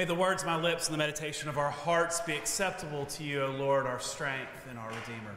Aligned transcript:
May 0.00 0.06
the 0.06 0.14
words 0.14 0.42
of 0.42 0.48
my 0.48 0.56
lips 0.56 0.86
and 0.86 0.94
the 0.94 0.98
meditation 0.98 1.50
of 1.50 1.58
our 1.58 1.70
hearts 1.70 2.22
be 2.22 2.32
acceptable 2.32 3.04
to 3.04 3.22
you, 3.22 3.42
O 3.42 3.50
Lord, 3.50 3.84
our 3.84 4.00
strength 4.00 4.66
and 4.70 4.78
our 4.78 4.88
Redeemer. 4.88 5.34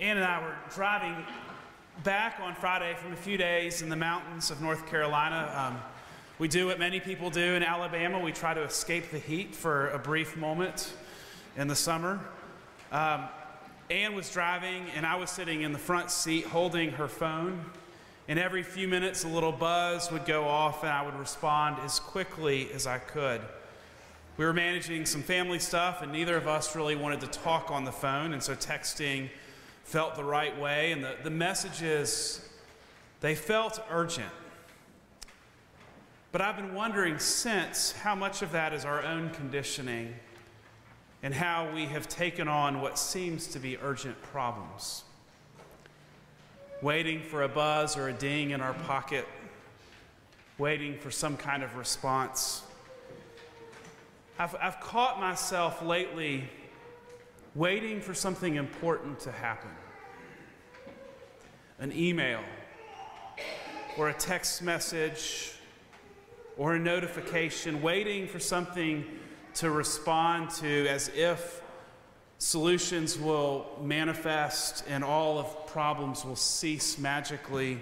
Ann 0.00 0.16
and 0.16 0.24
I 0.24 0.40
were 0.40 0.54
driving 0.74 1.16
back 2.02 2.40
on 2.40 2.54
Friday 2.54 2.94
from 2.94 3.12
a 3.12 3.16
few 3.16 3.36
days 3.36 3.82
in 3.82 3.90
the 3.90 3.96
mountains 3.96 4.50
of 4.50 4.62
North 4.62 4.86
Carolina. 4.86 5.52
Um, 5.54 5.91
we 6.38 6.48
do 6.48 6.66
what 6.66 6.78
many 6.78 6.98
people 6.98 7.30
do 7.30 7.54
in 7.54 7.62
Alabama. 7.62 8.18
We 8.18 8.32
try 8.32 8.54
to 8.54 8.62
escape 8.62 9.10
the 9.10 9.18
heat 9.18 9.54
for 9.54 9.90
a 9.90 9.98
brief 9.98 10.36
moment 10.36 10.92
in 11.56 11.68
the 11.68 11.76
summer. 11.76 12.20
Um, 12.90 13.24
Ann 13.90 14.14
was 14.14 14.30
driving, 14.30 14.86
and 14.96 15.04
I 15.04 15.16
was 15.16 15.30
sitting 15.30 15.62
in 15.62 15.72
the 15.72 15.78
front 15.78 16.10
seat 16.10 16.46
holding 16.46 16.92
her 16.92 17.08
phone. 17.08 17.64
And 18.28 18.38
every 18.38 18.62
few 18.62 18.88
minutes, 18.88 19.24
a 19.24 19.28
little 19.28 19.52
buzz 19.52 20.10
would 20.10 20.24
go 20.24 20.44
off, 20.44 20.82
and 20.82 20.90
I 20.90 21.04
would 21.04 21.18
respond 21.18 21.76
as 21.84 22.00
quickly 22.00 22.70
as 22.72 22.86
I 22.86 22.98
could. 22.98 23.42
We 24.38 24.46
were 24.46 24.54
managing 24.54 25.04
some 25.04 25.22
family 25.22 25.58
stuff, 25.58 26.00
and 26.00 26.10
neither 26.10 26.36
of 26.36 26.48
us 26.48 26.74
really 26.74 26.96
wanted 26.96 27.20
to 27.20 27.26
talk 27.26 27.70
on 27.70 27.84
the 27.84 27.92
phone, 27.92 28.32
and 28.32 28.42
so 28.42 28.54
texting 28.54 29.28
felt 29.84 30.16
the 30.16 30.24
right 30.24 30.58
way, 30.58 30.92
and 30.92 31.04
the, 31.04 31.16
the 31.22 31.30
messages, 31.30 32.48
they 33.20 33.34
felt 33.34 33.84
urgent. 33.90 34.32
But 36.32 36.40
I've 36.40 36.56
been 36.56 36.74
wondering 36.74 37.18
since 37.18 37.92
how 37.92 38.14
much 38.14 38.40
of 38.40 38.52
that 38.52 38.72
is 38.72 38.86
our 38.86 39.02
own 39.02 39.28
conditioning 39.30 40.14
and 41.22 41.34
how 41.34 41.70
we 41.74 41.84
have 41.84 42.08
taken 42.08 42.48
on 42.48 42.80
what 42.80 42.98
seems 42.98 43.46
to 43.48 43.58
be 43.58 43.76
urgent 43.76 44.20
problems. 44.22 45.04
Waiting 46.80 47.22
for 47.22 47.42
a 47.42 47.48
buzz 47.48 47.98
or 47.98 48.08
a 48.08 48.14
ding 48.14 48.50
in 48.50 48.62
our 48.62 48.72
pocket, 48.72 49.28
waiting 50.56 50.98
for 50.98 51.10
some 51.10 51.36
kind 51.36 51.62
of 51.62 51.76
response. 51.76 52.62
I've, 54.38 54.56
I've 54.56 54.80
caught 54.80 55.20
myself 55.20 55.82
lately 55.82 56.48
waiting 57.54 58.00
for 58.00 58.14
something 58.14 58.54
important 58.54 59.20
to 59.20 59.32
happen 59.32 59.70
an 61.78 61.92
email, 61.92 62.40
or 63.98 64.08
a 64.08 64.14
text 64.14 64.62
message, 64.62 65.54
or 66.56 66.74
a 66.74 66.78
notification, 66.78 67.82
waiting 67.82 68.26
for 68.26 68.38
something 68.38 69.04
to 69.54 69.70
respond 69.70 70.50
to 70.50 70.86
as 70.88 71.08
if 71.14 71.62
solutions 72.38 73.18
will 73.18 73.66
manifest 73.82 74.84
and 74.88 75.04
all 75.04 75.38
of 75.38 75.66
problems 75.66 76.24
will 76.24 76.36
cease 76.36 76.98
magically. 76.98 77.80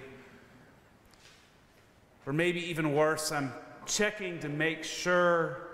Or 2.27 2.33
maybe 2.33 2.61
even 2.71 2.95
worse, 2.95 3.33
I'm 3.33 3.53
checking 3.87 4.39
to 4.41 4.49
make 4.49 4.85
sure 4.85 5.69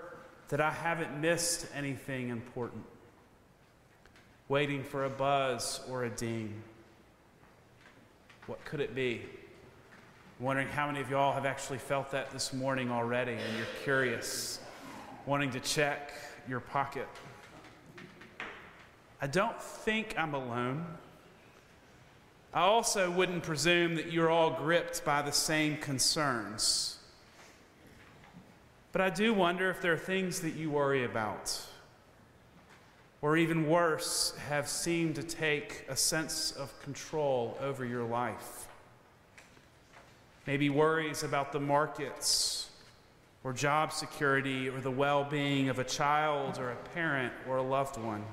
that 0.49 0.61
I 0.61 0.71
haven't 0.71 1.19
missed 1.19 1.67
anything 1.75 2.29
important 2.29 2.83
waiting 4.49 4.83
for 4.83 5.05
a 5.05 5.09
buzz 5.09 5.81
or 5.89 6.05
a 6.05 6.09
ding. 6.09 6.53
What 8.45 8.63
could 8.63 8.79
it 8.79 8.95
be? 8.95 9.23
Wondering 10.39 10.67
how 10.67 10.87
many 10.87 11.01
of 11.01 11.09
y'all 11.09 11.33
have 11.33 11.45
actually 11.45 11.79
felt 11.79 12.11
that 12.11 12.31
this 12.31 12.53
morning 12.53 12.91
already 12.91 13.33
and 13.33 13.57
you're 13.57 13.65
curious, 13.83 14.59
wanting 15.25 15.49
to 15.51 15.59
check 15.59 16.13
your 16.47 16.59
pocket. 16.59 17.07
I 19.19 19.27
don't 19.27 19.59
think 19.59 20.13
I'm 20.15 20.35
alone. 20.35 20.85
I 22.53 22.61
also 22.61 23.09
wouldn't 23.09 23.41
presume 23.43 23.95
that 23.95 24.11
you're 24.11 24.29
all 24.29 24.51
gripped 24.51 25.03
by 25.03 25.23
the 25.23 25.31
same 25.31 25.77
concerns. 25.77 26.99
But 28.91 29.01
I 29.01 29.09
do 29.09 29.33
wonder 29.33 29.69
if 29.69 29.81
there 29.81 29.93
are 29.93 29.97
things 29.97 30.41
that 30.41 30.53
you 30.53 30.69
worry 30.69 31.03
about 31.03 31.59
or 33.21 33.35
even 33.37 33.67
worse, 33.67 34.33
have 34.47 34.69
seemed 34.69 35.15
to 35.15 35.23
take 35.23 35.85
a 35.89 35.95
sense 35.95 36.51
of 36.51 36.79
control 36.81 37.57
over 37.59 37.83
your 37.83 38.03
life. 38.03 38.66
Maybe 40.47 40.69
worries 40.69 41.21
about 41.21 41.51
the 41.51 41.59
markets, 41.59 42.71
or 43.43 43.53
job 43.53 43.91
security, 43.91 44.69
or 44.69 44.81
the 44.81 44.89
well 44.89 45.23
being 45.23 45.69
of 45.69 45.77
a 45.77 45.83
child, 45.83 46.57
or 46.57 46.71
a 46.71 46.75
parent, 46.95 47.33
or 47.47 47.57
a 47.57 47.61
loved 47.61 47.97
one, 47.97 48.23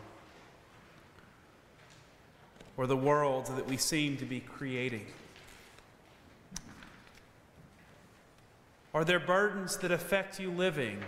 or 2.78 2.86
the 2.86 2.96
world 2.96 3.46
that 3.56 3.66
we 3.66 3.76
seem 3.76 4.16
to 4.16 4.24
be 4.24 4.40
creating. 4.40 5.06
Are 8.94 9.04
there 9.04 9.20
burdens 9.20 9.76
that 9.78 9.90
affect 9.90 10.40
you 10.40 10.50
living? 10.50 11.02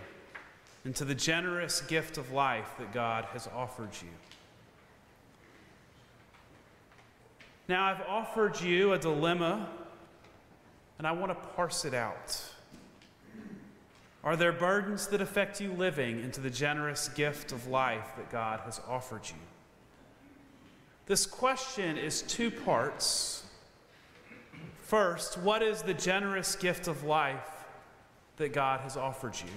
into 0.87 1.05
the 1.05 1.15
generous 1.17 1.81
gift 1.81 2.17
of 2.17 2.31
life 2.31 2.71
that 2.79 2.93
God 2.93 3.25
has 3.33 3.49
offered 3.49 3.91
you. 4.01 4.09
Now, 7.69 7.87
I've 7.87 8.03
offered 8.03 8.61
you 8.61 8.93
a 8.93 8.99
dilemma, 8.99 9.69
and 10.99 11.07
I 11.07 11.13
want 11.13 11.31
to 11.31 11.49
parse 11.51 11.85
it 11.85 11.95
out. 11.95 12.43
Are 14.25 14.37
there 14.37 14.53
burdens 14.53 15.07
that 15.09 15.21
affect 15.21 15.61
you 15.61 15.73
living 15.73 16.21
into 16.21 16.41
the 16.41 16.51
generous 16.51 17.09
gift 17.09 17.53
of 17.53 17.69
life 17.69 18.09
that 18.17 18.31
God 18.31 18.61
has 18.61 18.81
offered 18.89 19.23
you? 19.25 19.37
This 21.07 21.27
question 21.27 21.97
is 21.97 22.23
two 22.23 22.51
parts. 22.51 23.45
First, 24.81 25.39
what 25.39 25.63
is 25.63 25.83
the 25.83 25.95
generous 25.95 26.57
gift 26.57 26.89
of 26.89 27.05
life 27.05 27.67
that 28.39 28.53
God 28.53 28.81
has 28.81 28.97
offered 28.97 29.37
you? 29.37 29.51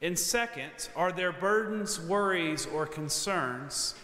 And 0.00 0.18
second, 0.18 0.88
are 0.96 1.12
there 1.12 1.32
burdens, 1.32 2.00
worries, 2.00 2.66
or 2.66 2.86
concerns 2.86 3.94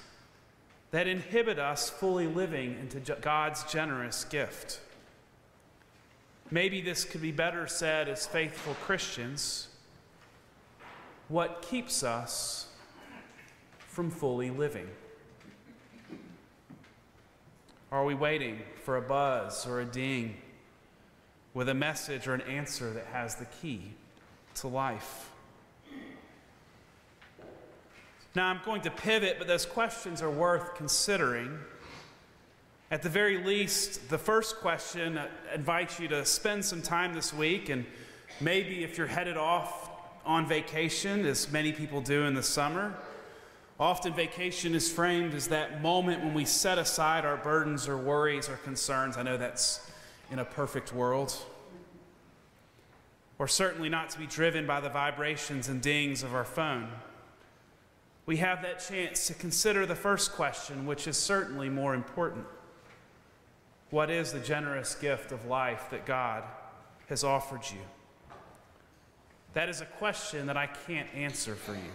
that 0.91 1.09
inhibit 1.09 1.59
us 1.59 1.91
fully 1.91 2.27
living 2.27 2.77
into 2.79 3.01
God's 3.21 3.65
generous 3.65 4.25
gift? 4.25 4.81
Maybe 6.51 6.81
this 6.81 7.05
could 7.05 7.23
be 7.23 7.33
better 7.33 7.67
said 7.67 8.09
as 8.09 8.27
faithful 8.27 8.75
Christians. 8.85 9.69
What 11.29 11.63
keeps 11.63 12.03
us 12.03 12.69
from 13.79 14.11
fully 14.11 14.51
living? 14.51 14.89
Are 17.91 18.05
we 18.05 18.15
waiting 18.15 18.61
for 18.83 18.97
a 18.97 19.03
buzz 19.03 19.67
or 19.67 19.81
a 19.81 19.85
ding 19.85 20.37
with 21.55 21.69
a 21.69 21.75
message 21.75 22.27
or 22.27 22.35
an 22.35 22.41
answer 22.43 22.93
that 22.93 23.07
has 23.07 23.37
the 23.37 23.47
key 23.47 23.93
to 24.57 24.69
life? 24.69 25.31
Now, 28.35 28.49
I'm 28.49 28.61
going 28.65 28.83
to 28.83 28.91
pivot, 28.91 29.37
but 29.39 29.47
those 29.47 29.65
questions 29.65 30.21
are 30.21 30.31
worth 30.31 30.75
considering. 30.75 31.57
At 32.91 33.03
the 33.03 33.09
very 33.09 33.43
least, 33.43 34.09
the 34.09 34.19
first 34.19 34.57
question 34.57 35.19
invites 35.55 35.99
you 35.99 36.09
to 36.09 36.25
spend 36.25 36.65
some 36.65 36.83
time 36.83 37.15
this 37.15 37.33
week, 37.33 37.69
and 37.69 37.87
maybe 38.41 38.85
if 38.85 38.99
you're 38.99 39.07
headed 39.07 39.37
off 39.37 39.91
on 40.25 40.47
vacation, 40.47 41.25
as 41.27 41.51
many 41.51 41.73
people 41.73 42.01
do 42.01 42.25
in 42.25 42.35
the 42.35 42.43
summer, 42.43 42.95
often 43.81 44.13
vacation 44.13 44.75
is 44.75 44.91
framed 44.91 45.35
as 45.35 45.49
that 45.49 45.83
moment 45.83 46.23
when 46.23 46.35
we 46.35 46.45
set 46.45 46.79
aside 46.79 47.25
our 47.25 47.37
burdens 47.37 47.89
or 47.89 47.97
worries 47.97 48.49
or 48.49 48.57
concerns. 48.59 49.17
I 49.17 49.23
know 49.23 49.37
that's 49.37 49.91
in 50.31 50.39
a 50.39 50.45
perfect 50.45 50.93
world. 50.93 51.37
Or 53.39 53.49
certainly 53.49 53.89
not 53.89 54.11
to 54.11 54.19
be 54.19 54.27
driven 54.27 54.67
by 54.67 54.81
the 54.81 54.89
vibrations 54.89 55.69
and 55.69 55.83
dings 55.83 56.23
of 56.23 56.35
our 56.35 56.45
phone 56.45 56.89
we 58.27 58.39
have 58.39 58.63
that 58.63 58.79
chance 58.89 59.27
to 59.27 59.35
consider 59.35 59.85
the 59.85 59.95
first 59.95 60.33
question, 60.33 60.87
which 60.87 61.07
is 61.07 61.17
certainly 61.17 61.69
more 61.69 61.95
important. 61.95 62.47
What 63.95 64.11
is 64.11 64.33
the 64.33 64.41
generous 64.41 64.97
gift 64.97 65.31
of 65.31 65.47
life 65.47 65.91
that 65.93 66.05
God 66.05 66.43
has 67.09 67.23
offered 67.23 67.61
you? 67.71 67.79
That 69.53 69.69
is 69.69 69.81
a 69.81 69.85
question 69.85 70.47
that 70.47 70.57
I 70.57 70.67
can't 70.67 71.07
answer 71.15 71.55
for 71.55 71.75
you. 71.75 71.93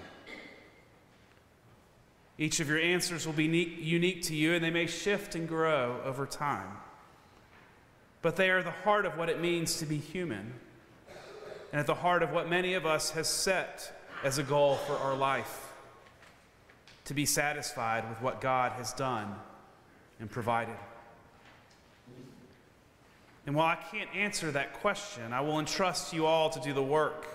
Each 2.37 2.61
of 2.61 2.69
your 2.69 2.79
answers 2.79 3.25
will 3.25 3.33
be 3.33 3.47
unique 3.47 4.21
to 4.27 4.33
you, 4.33 4.53
and 4.53 4.63
they 4.63 4.69
may 4.69 4.87
shift 4.87 5.35
and 5.35 5.45
grow 5.45 5.99
over 6.05 6.25
time. 6.25 6.77
But 8.21 8.37
they 8.37 8.49
are 8.49 8.63
the 8.63 8.71
heart 8.71 9.05
of 9.05 9.17
what 9.17 9.27
it 9.27 9.41
means 9.41 9.75
to 9.79 9.85
be 9.85 9.97
human, 9.97 10.53
and 11.73 11.81
at 11.81 11.85
the 11.85 11.95
heart 11.95 12.23
of 12.23 12.31
what 12.31 12.47
many 12.47 12.75
of 12.75 12.85
us 12.85 13.11
has 13.11 13.27
set 13.27 13.91
as 14.23 14.37
a 14.37 14.43
goal 14.43 14.75
for 14.87 14.93
our 14.93 15.17
life 15.17 15.73
to 17.03 17.13
be 17.13 17.25
satisfied 17.25 18.07
with 18.07 18.21
what 18.21 18.39
God 18.39 18.71
has 18.71 18.93
done 18.93 19.35
and 20.21 20.31
provided. 20.31 20.77
And 23.45 23.56
while 23.56 23.68
I 23.68 23.75
can't 23.75 24.09
answer 24.15 24.51
that 24.51 24.74
question, 24.74 25.33
I 25.33 25.41
will 25.41 25.59
entrust 25.59 26.13
you 26.13 26.25
all 26.25 26.50
to 26.50 26.59
do 26.59 26.74
the 26.74 26.83
work. 26.83 27.25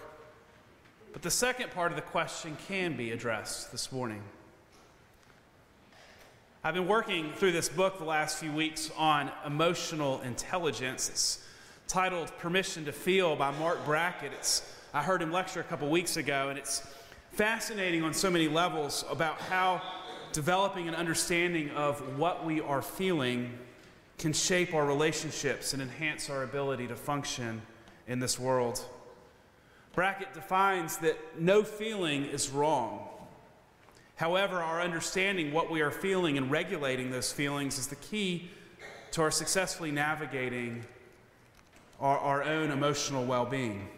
But 1.13 1.23
the 1.23 1.31
second 1.31 1.71
part 1.71 1.93
of 1.93 1.97
the 1.97 2.03
question 2.03 2.57
can 2.69 2.97
be 2.97 3.13
addressed 3.13 3.73
this 3.73 3.91
morning. 3.93 4.23
I've 6.63 6.75
been 6.75 6.89
working 6.89 7.33
through 7.35 7.53
this 7.53 7.69
book 7.69 7.99
the 7.99 8.05
last 8.05 8.39
few 8.39 8.51
weeks 8.51 8.91
on 8.97 9.31
emotional 9.45 10.21
intelligence. 10.23 11.09
It's 11.11 11.47
titled 11.87 12.37
Permission 12.39 12.85
to 12.87 12.93
Feel 12.93 13.37
by 13.37 13.51
Marc 13.59 13.85
Brackett. 13.85 14.33
It's, 14.33 14.75
I 14.93 15.03
heard 15.03 15.21
him 15.21 15.31
lecture 15.31 15.61
a 15.61 15.65
couple 15.65 15.89
weeks 15.91 16.17
ago, 16.17 16.49
and 16.49 16.59
it's 16.59 16.83
fascinating 17.33 18.03
on 18.03 18.15
so 18.15 18.31
many 18.31 18.49
levels 18.49 19.05
about 19.11 19.41
how 19.41 19.83
developing 20.33 20.89
an 20.89 20.95
understanding 20.95 21.71
of 21.73 22.19
what 22.19 22.45
we 22.45 22.61
are 22.61 22.83
feeling 22.83 23.59
can 24.19 24.33
shape 24.33 24.75
our 24.75 24.87
relationships 24.87 25.73
and 25.73 25.83
enhance 25.83 26.31
our 26.31 26.43
ability 26.43 26.87
to 26.87 26.97
function 26.97 27.63
in 28.07 28.21
this 28.21 28.39
world. 28.39 28.85
Brackett 29.93 30.35
defines 30.35 30.97
that 30.99 31.19
no 31.39 31.63
feeling 31.63 32.25
is 32.27 32.51
wrong. 32.51 33.09
However, 34.17 34.57
our 34.57 34.81
understanding 34.81 35.53
what 35.53 35.71
we 35.71 35.81
are 35.81 35.91
feeling 35.91 36.39
and 36.39 36.51
regulating 36.51 37.11
those 37.11 37.33
feelings 37.33 37.79
is 37.79 37.89
the 37.89 37.97
key 37.97 38.51
to 39.13 39.23
our 39.23 39.31
successfully 39.31 39.91
navigating 39.91 40.85
our, 42.01 42.19
our 42.19 42.43
own 42.43 42.71
emotional 42.71 43.25
well 43.25 43.47
being. 43.47 43.89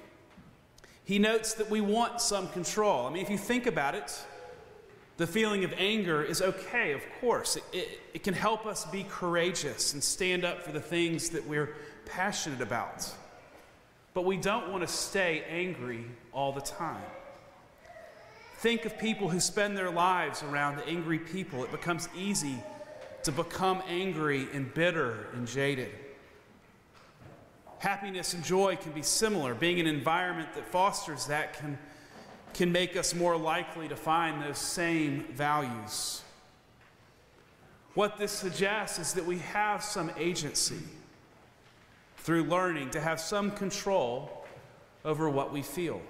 He 1.05 1.19
notes 1.19 1.55
that 1.55 1.71
we 1.71 1.81
want 1.81 2.21
some 2.21 2.49
control. 2.49 3.07
I 3.07 3.11
mean, 3.11 3.23
if 3.23 3.31
you 3.31 3.39
think 3.39 3.67
about 3.67 3.95
it, 3.95 4.19
the 5.17 5.27
feeling 5.27 5.65
of 5.65 5.73
anger 5.79 6.23
is 6.23 6.43
okay, 6.43 6.93
of 6.93 7.03
course. 7.21 7.57
It, 7.57 7.65
it, 7.73 8.01
it, 8.15 8.23
can 8.23 8.35
help 8.35 8.67
us 8.67 8.85
be 8.85 9.05
courageous 9.05 9.95
and 9.95 10.03
stand 10.03 10.45
up 10.45 10.63
for 10.63 10.73
the 10.73 10.81
things 10.81 11.31
that 11.31 11.47
we're 11.47 11.75
passionate 12.05 12.61
about. 12.61 13.11
But 14.13 14.25
we 14.25 14.37
don't 14.37 14.71
want 14.71 14.83
to 14.83 14.89
stay 14.89 15.45
angry 15.49 16.05
all 16.33 16.53
the 16.53 16.61
time. 16.61 17.03
Think 18.59 18.85
of 18.85 18.99
people 18.99 19.29
who 19.29 19.41
spend 19.41 19.77
their 19.77 19.91
lives 19.91 20.43
around 20.43 20.83
angry 20.87 21.19
people. 21.19 21.65
It 21.65 21.71
becomes 21.71 22.09
easy 22.17 22.57
to 23.23 23.33
become 23.33 23.83
angry 23.89 24.49
and 24.53 24.73
bitter 24.73 25.29
and 25.35 25.47
jaded. 25.47 25.91
Happiness 27.79 28.35
and 28.35 28.43
joy 28.45 28.77
can 28.77 28.93
be 28.93 29.03
similar. 29.03 29.55
Being 29.55 29.79
in 29.79 29.87
an 29.87 29.95
environment 29.95 30.49
that 30.55 30.67
fosters 30.67 31.27
that 31.27 31.55
can 31.55 31.79
can 32.57 32.73
make 32.73 32.97
us 32.97 33.15
more 33.15 33.37
likely 33.37 33.87
to 33.87 33.95
find 33.95 34.43
those 34.43 34.57
same 34.57 35.25
values. 35.35 36.23
What 37.93 38.17
this 38.17 38.33
suggests 38.33 38.99
is 38.99 39.13
that 39.13 39.27
we 39.27 39.39
have 39.41 39.85
some 39.85 40.11
agency 40.17 40.79
through 42.17 42.45
learning 42.45 42.91
to 42.91 43.01
have 43.01 43.21
some 43.21 43.51
control 43.51 44.47
over 45.05 45.29
what 45.29 45.53
we 45.53 45.61
feel, 45.61 46.01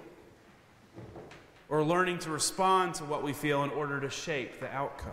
or 1.67 1.83
learning 1.83 2.19
to 2.19 2.29
respond 2.29 2.95
to 2.95 3.03
what 3.03 3.23
we 3.23 3.33
feel 3.33 3.63
in 3.65 3.69
order 3.71 3.99
to 3.99 4.09
shape 4.09 4.61
the 4.61 4.73
outcome. 4.73 5.11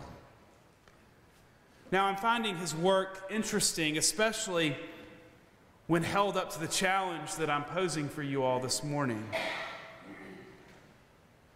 Now, 1.91 2.07
I'm 2.07 2.17
finding 2.17 2.57
his 2.57 2.77
work 2.77 3.25
interesting, 3.29 3.99
especially 3.99 4.77
when 5.89 6.05
held 6.05 6.37
up 6.37 6.53
to 6.53 6.61
the 6.61 6.69
challenge 6.69 7.35
that 7.35 7.51
I'm 7.51 7.65
posing 7.65 8.09
for 8.09 8.23
you 8.23 8.45
all 8.45 8.61
this 8.61 8.85
morning. 8.85 9.29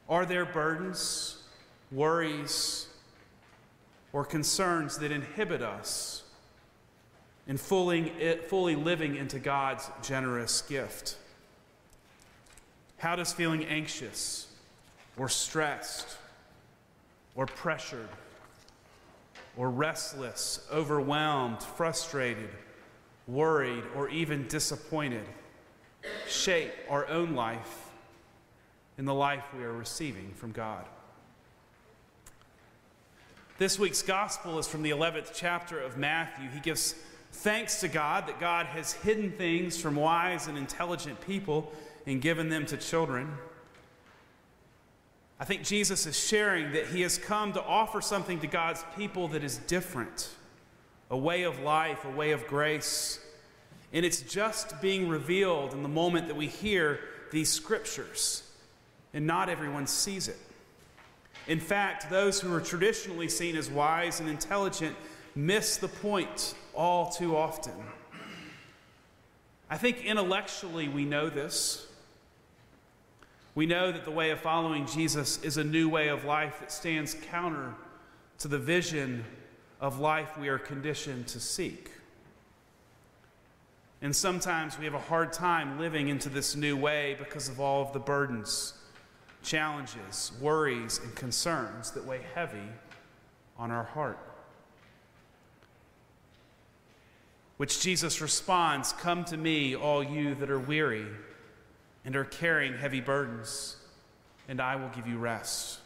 Are 0.09 0.25
there 0.25 0.47
burdens, 0.47 1.43
worries, 1.93 2.87
or 4.13 4.25
concerns 4.25 4.99
that 4.99 5.13
inhibit 5.13 5.61
us 5.63 6.23
in 7.47 7.59
fully, 7.59 8.11
fully 8.49 8.75
living 8.75 9.17
into 9.17 9.39
God's 9.39 9.91
generous 10.03 10.63
gift? 10.63 11.17
How 12.99 13.17
does 13.17 13.33
feeling 13.33 13.65
anxious 13.67 14.49
or 15.17 15.29
stressed 15.29 16.17
or 17.35 17.47
pressured 17.47 18.09
or 19.57 19.71
restless, 19.71 20.67
overwhelmed, 20.73 21.63
frustrated, 21.63 22.51
worried, 23.27 23.83
or 23.95 24.09
even 24.09 24.47
disappointed 24.49 25.25
shape 26.29 26.73
our 26.89 27.07
own 27.09 27.35
life 27.35 27.88
in 28.99 29.05
the 29.05 29.15
life 29.15 29.45
we 29.56 29.62
are 29.62 29.73
receiving 29.73 30.33
from 30.35 30.50
God. 30.50 30.85
This 33.56 33.79
week's 33.79 34.03
gospel 34.03 34.59
is 34.59 34.67
from 34.67 34.83
the 34.83 34.91
11th 34.91 35.31
chapter 35.33 35.81
of 35.81 35.97
Matthew. 35.97 36.49
He 36.50 36.61
gives 36.61 36.95
thanks 37.33 37.81
to 37.81 37.89
God 37.89 38.27
that 38.27 38.41
God 38.41 38.67
has 38.67 38.93
hidden 38.93 39.31
things 39.31 39.81
from 39.81 39.95
wise 39.95 40.49
and 40.49 40.59
intelligent 40.59 41.21
people 41.21 41.73
and 42.06 42.21
given 42.21 42.49
them 42.49 42.67
to 42.67 42.77
children. 42.77 43.33
I 45.41 45.45
think 45.45 45.62
Jesus 45.62 46.06
is 46.06 46.19
sharing 46.19 46.73
that 46.73 46.87
he 46.89 47.03
has 47.03 47.19
come 47.19 47.53
to 47.53 47.62
offer 47.62 48.00
something 48.00 48.41
to 48.41 48.49
God's 48.49 48.85
people 48.97 49.29
that 49.29 49.45
is 49.45 49.59
different 49.59 50.31
a 51.11 51.17
way 51.17 51.45
of 51.45 51.61
life, 51.61 52.05
a 52.05 52.11
way 52.11 52.33
of 52.33 52.47
grace. 52.47 53.19
And 53.93 54.05
it's 54.05 54.21
just 54.21 54.81
being 54.83 55.09
revealed 55.09 55.73
in 55.73 55.83
the 55.83 55.89
moment 55.89 56.27
that 56.27 56.37
we 56.37 56.49
hear 56.49 57.00
these 57.31 57.49
scriptures 57.49 58.48
and 59.15 59.27
not 59.27 59.49
everyone 59.49 59.87
sees 59.87 60.29
it. 60.29 60.39
In 61.47 61.61
fact, 61.61 62.11
those 62.11 62.41
who 62.41 62.53
are 62.55 62.61
traditionally 62.61 63.29
seen 63.29 63.57
as 63.57 63.71
wise 63.71 64.21
and 64.21 64.29
intelligent 64.29 64.95
miss 65.35 65.79
the 65.79 65.89
point 65.89 66.55
all 66.75 67.11
too 67.11 67.37
often. 67.37 67.73
I 69.71 69.77
think 69.77 70.05
intellectually 70.05 70.89
we 70.89 71.05
know 71.05 71.31
this. 71.31 71.87
We 73.55 73.67
know 73.67 73.91
that 73.91 74.05
the 74.05 74.11
way 74.11 74.31
of 74.31 74.41
following 74.41 74.87
Jesus 74.87 75.43
is 75.43 75.57
a 75.57 75.65
new 75.65 75.89
way 75.89 76.09
of 76.09 76.25
life 76.25 76.61
that 76.61 76.71
stands 76.71 77.15
counter 77.31 77.75
to 78.39 78.49
the 78.49 78.59
vision 78.59 79.25
of 79.81 80.01
life 80.01 80.39
we 80.39 80.49
are 80.49 80.59
conditioned 80.59 81.27
to 81.29 81.41
seek. 81.41 81.91
And 84.01 84.15
sometimes 84.15 84.79
we 84.79 84.85
have 84.85 84.95
a 84.95 85.01
hard 85.01 85.33
time 85.33 85.79
living 85.79 86.09
into 86.09 86.29
this 86.29 86.55
new 86.55 86.77
way 86.77 87.17
because 87.19 87.49
of 87.49 87.59
all 87.59 87.83
of 87.83 87.93
the 87.93 87.99
burdens 87.99 88.75
challenges, 89.43 90.32
worries, 90.40 91.00
and 91.02 91.14
concerns 91.14 91.90
that 91.93 92.05
weigh 92.05 92.23
heavy 92.35 92.69
on 93.58 93.70
our 93.70 93.85
heart. 93.85 94.19
Which 97.57 97.80
Jesus 97.80 98.21
responds 98.21 98.92
Come 98.92 99.25
to 99.26 99.37
me, 99.37 99.75
all 99.75 100.02
you 100.02 100.35
that 100.37 100.50
are 100.50 100.61
weary 100.61 101.07
and 102.04 102.16
are 102.16 102.25
carrying 102.25 102.75
heavy 102.75 103.00
burdens, 103.00 103.76
and 104.49 104.61
I 104.61 104.76
will 104.76 104.88
give 104.88 105.07
you 105.07 105.18
rest. 105.18 105.80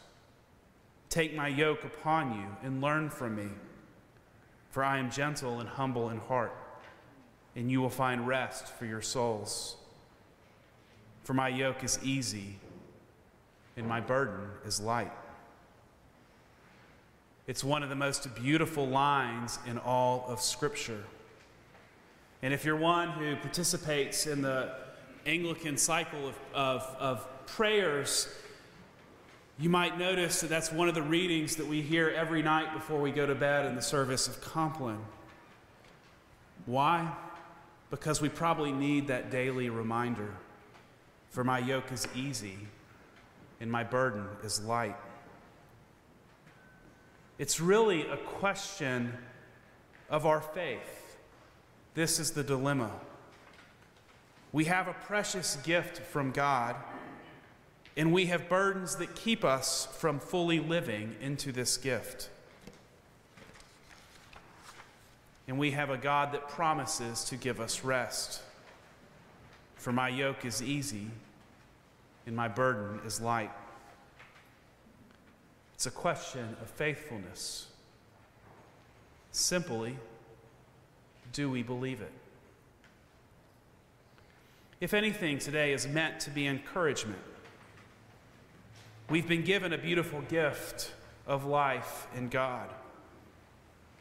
Take 1.09 1.35
my 1.35 1.47
yoke 1.47 1.83
upon 1.83 2.39
you 2.39 2.47
and 2.63 2.81
learn 2.81 3.09
from 3.09 3.35
me, 3.35 3.49
for 4.69 4.83
I 4.83 4.99
am 4.99 5.11
gentle 5.11 5.59
and 5.59 5.67
humble 5.67 6.09
in 6.09 6.17
heart, 6.17 6.55
and 7.55 7.69
you 7.69 7.81
will 7.81 7.89
find 7.89 8.27
rest 8.27 8.67
for 8.67 8.85
your 8.85 9.01
souls. 9.01 9.75
For 11.23 11.33
my 11.33 11.49
yoke 11.49 11.83
is 11.83 11.99
easy 12.03 12.57
and 13.75 13.87
my 13.87 13.99
burden 13.99 14.47
is 14.65 14.79
light. 14.79 15.11
It's 17.47 17.63
one 17.63 17.83
of 17.83 17.89
the 17.89 17.95
most 17.95 18.33
beautiful 18.35 18.87
lines 18.87 19.59
in 19.67 19.77
all 19.77 20.25
of 20.27 20.41
Scripture. 20.41 21.03
And 22.41 22.53
if 22.53 22.63
you're 22.63 22.77
one 22.77 23.09
who 23.09 23.35
participates 23.37 24.27
in 24.27 24.41
the 24.41 24.71
Anglican 25.25 25.77
cycle 25.77 26.27
of, 26.27 26.39
of, 26.53 26.95
of 26.99 27.45
prayers, 27.47 28.29
you 29.59 29.69
might 29.69 29.97
notice 29.97 30.41
that 30.41 30.49
that's 30.49 30.71
one 30.71 30.87
of 30.87 30.95
the 30.95 31.01
readings 31.01 31.57
that 31.57 31.67
we 31.67 31.81
hear 31.81 32.09
every 32.09 32.41
night 32.41 32.73
before 32.73 32.99
we 32.99 33.11
go 33.11 33.25
to 33.25 33.35
bed 33.35 33.65
in 33.65 33.75
the 33.75 33.81
service 33.81 34.27
of 34.27 34.39
Compline. 34.41 35.03
Why? 36.65 37.11
Because 37.91 38.21
we 38.21 38.29
probably 38.29 38.71
need 38.71 39.07
that 39.07 39.31
daily 39.31 39.69
reminder. 39.69 40.33
For 41.29 41.43
my 41.43 41.59
yoke 41.59 41.91
is 41.91 42.07
easy 42.15 42.57
and 43.63 43.71
my 43.71 43.81
burden 43.81 44.27
is 44.43 44.61
light. 44.65 44.97
It's 47.39 47.61
really 47.61 48.05
a 48.05 48.17
question 48.17 49.13
of 50.09 50.25
our 50.25 50.41
faith. 50.41 51.17
This 51.93 52.19
is 52.19 52.31
the 52.31 52.43
dilemma. 52.43 52.91
We 54.51 54.65
have 54.65 54.89
a 54.89 54.93
precious 54.93 55.55
gift 55.63 55.99
from 55.99 56.31
God, 56.31 56.75
and 57.95 58.11
we 58.11 58.25
have 58.25 58.49
burdens 58.49 58.97
that 58.97 59.15
keep 59.15 59.45
us 59.45 59.87
from 59.97 60.19
fully 60.19 60.59
living 60.59 61.15
into 61.21 61.53
this 61.53 61.77
gift. 61.77 62.27
And 65.47 65.57
we 65.57 65.71
have 65.71 65.89
a 65.89 65.97
God 65.97 66.33
that 66.33 66.49
promises 66.49 67.23
to 67.25 67.37
give 67.37 67.61
us 67.61 67.85
rest. 67.85 68.41
For 69.77 69.93
my 69.93 70.09
yoke 70.09 70.43
is 70.43 70.61
easy 70.61 71.11
and 72.25 72.35
my 72.35 72.47
burden 72.47 72.99
is 73.05 73.19
light. 73.21 73.51
It's 75.73 75.85
a 75.85 75.91
question 75.91 76.55
of 76.61 76.69
faithfulness. 76.69 77.67
Simply, 79.31 79.97
do 81.31 81.49
we 81.49 81.63
believe 81.63 82.01
it? 82.01 82.11
if 84.83 84.93
anything, 84.93 85.39
today 85.39 85.71
is 85.71 85.87
meant 85.87 86.19
to 86.19 86.29
be 86.29 86.45
encouragement. 86.45 87.21
We've 89.09 89.27
been 89.27 89.45
given 89.45 89.71
a 89.71 89.77
beautiful 89.77 90.19
gift 90.23 90.91
of 91.25 91.45
life 91.45 92.05
in 92.17 92.27
God. 92.27 92.69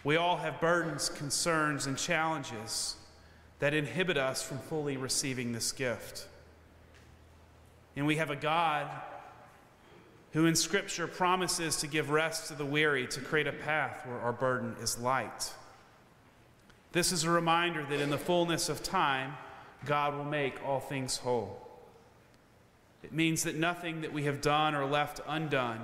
We 0.02 0.16
all 0.16 0.38
have 0.38 0.60
burdens, 0.60 1.08
concerns, 1.08 1.86
and 1.86 1.96
challenges 1.96 2.96
that 3.60 3.74
inhibit 3.74 4.16
us 4.16 4.42
from 4.42 4.58
fully 4.58 4.96
receiving 4.96 5.52
this 5.52 5.70
gift. 5.70 6.26
And 7.96 8.06
we 8.06 8.16
have 8.16 8.30
a 8.30 8.36
God 8.36 8.88
who 10.32 10.46
in 10.46 10.54
Scripture 10.54 11.06
promises 11.06 11.76
to 11.76 11.86
give 11.86 12.10
rest 12.10 12.48
to 12.48 12.54
the 12.54 12.64
weary, 12.64 13.06
to 13.08 13.20
create 13.20 13.46
a 13.46 13.52
path 13.52 14.06
where 14.06 14.18
our 14.18 14.32
burden 14.32 14.74
is 14.80 14.98
light. 14.98 15.52
This 16.92 17.12
is 17.12 17.24
a 17.24 17.30
reminder 17.30 17.84
that 17.84 18.00
in 18.00 18.10
the 18.10 18.18
fullness 18.18 18.68
of 18.68 18.82
time, 18.82 19.34
God 19.84 20.16
will 20.16 20.24
make 20.24 20.54
all 20.64 20.80
things 20.80 21.18
whole. 21.18 21.58
It 23.02 23.12
means 23.12 23.44
that 23.44 23.56
nothing 23.56 24.02
that 24.02 24.12
we 24.12 24.24
have 24.24 24.40
done 24.40 24.74
or 24.74 24.86
left 24.86 25.20
undone 25.26 25.80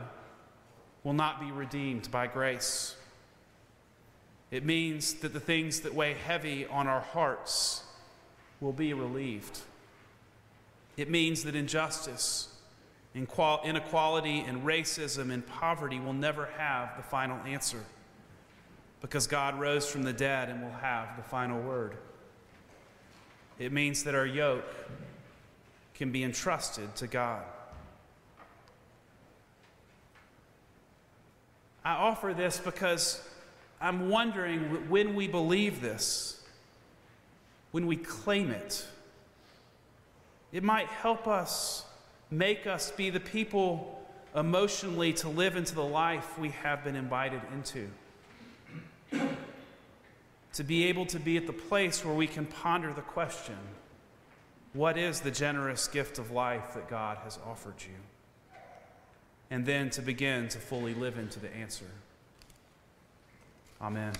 will 1.02 1.14
not 1.14 1.40
be 1.40 1.50
redeemed 1.50 2.10
by 2.10 2.26
grace. 2.26 2.96
It 4.50 4.64
means 4.64 5.14
that 5.14 5.32
the 5.32 5.40
things 5.40 5.80
that 5.80 5.94
weigh 5.94 6.14
heavy 6.14 6.66
on 6.66 6.86
our 6.86 7.00
hearts 7.00 7.84
will 8.60 8.72
be 8.72 8.92
relieved. 8.94 9.60
It 10.98 11.08
means 11.08 11.44
that 11.44 11.54
injustice, 11.54 12.48
inequality, 13.14 14.40
and 14.40 14.64
racism 14.64 15.32
and 15.32 15.46
poverty 15.46 16.00
will 16.00 16.12
never 16.12 16.46
have 16.58 16.96
the 16.96 17.04
final 17.04 17.38
answer 17.46 17.84
because 19.00 19.28
God 19.28 19.60
rose 19.60 19.88
from 19.88 20.02
the 20.02 20.12
dead 20.12 20.48
and 20.48 20.60
will 20.60 20.72
have 20.72 21.16
the 21.16 21.22
final 21.22 21.60
word. 21.60 21.96
It 23.60 23.70
means 23.70 24.02
that 24.04 24.16
our 24.16 24.26
yoke 24.26 24.64
can 25.94 26.10
be 26.10 26.24
entrusted 26.24 26.96
to 26.96 27.06
God. 27.06 27.44
I 31.84 31.92
offer 31.92 32.34
this 32.34 32.58
because 32.58 33.22
I'm 33.80 34.08
wondering 34.08 34.88
when 34.90 35.14
we 35.14 35.28
believe 35.28 35.80
this, 35.80 36.42
when 37.70 37.86
we 37.86 37.96
claim 37.96 38.50
it, 38.50 38.84
it 40.52 40.62
might 40.62 40.86
help 40.88 41.26
us, 41.26 41.84
make 42.30 42.66
us 42.66 42.90
be 42.90 43.10
the 43.10 43.20
people 43.20 44.06
emotionally 44.34 45.12
to 45.14 45.28
live 45.28 45.56
into 45.56 45.74
the 45.74 45.84
life 45.84 46.38
we 46.38 46.50
have 46.50 46.84
been 46.84 46.96
invited 46.96 47.40
into. 47.52 47.88
to 50.52 50.64
be 50.64 50.86
able 50.86 51.06
to 51.06 51.18
be 51.18 51.36
at 51.36 51.46
the 51.46 51.52
place 51.52 52.04
where 52.04 52.14
we 52.14 52.26
can 52.26 52.46
ponder 52.46 52.92
the 52.92 53.02
question 53.02 53.56
what 54.72 54.98
is 54.98 55.20
the 55.20 55.30
generous 55.30 55.88
gift 55.88 56.18
of 56.18 56.30
life 56.30 56.74
that 56.74 56.88
God 56.88 57.18
has 57.24 57.38
offered 57.46 57.74
you? 57.80 58.58
And 59.50 59.64
then 59.64 59.90
to 59.90 60.02
begin 60.02 60.48
to 60.48 60.58
fully 60.58 60.94
live 60.94 61.18
into 61.18 61.40
the 61.40 61.52
answer. 61.54 61.86
Amen. 63.80 64.12